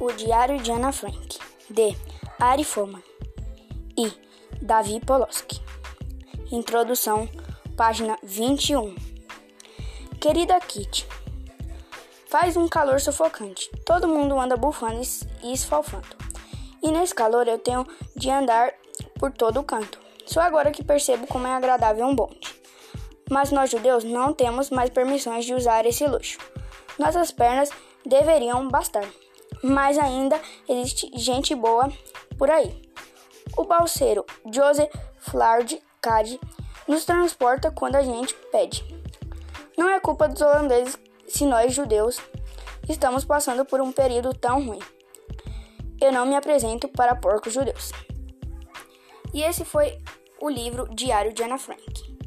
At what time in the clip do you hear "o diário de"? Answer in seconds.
0.00-0.70